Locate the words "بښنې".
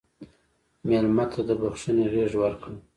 1.61-2.05